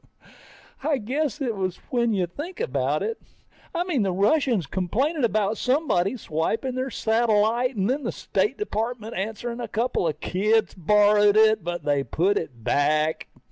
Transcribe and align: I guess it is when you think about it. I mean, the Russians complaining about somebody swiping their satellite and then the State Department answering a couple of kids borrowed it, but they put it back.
I 0.81 0.97
guess 0.97 1.39
it 1.41 1.55
is 1.55 1.77
when 1.91 2.11
you 2.11 2.25
think 2.25 2.59
about 2.59 3.03
it. 3.03 3.21
I 3.75 3.83
mean, 3.83 4.01
the 4.01 4.11
Russians 4.11 4.65
complaining 4.65 5.23
about 5.23 5.59
somebody 5.59 6.17
swiping 6.17 6.73
their 6.73 6.89
satellite 6.89 7.75
and 7.75 7.87
then 7.87 8.01
the 8.03 8.11
State 8.11 8.57
Department 8.57 9.13
answering 9.15 9.59
a 9.59 9.67
couple 9.67 10.07
of 10.07 10.19
kids 10.19 10.73
borrowed 10.73 11.37
it, 11.37 11.63
but 11.63 11.83
they 11.85 12.03
put 12.03 12.39
it 12.39 12.63
back. 12.63 13.27